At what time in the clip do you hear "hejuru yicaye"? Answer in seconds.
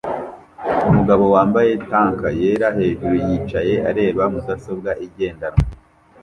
2.77-3.75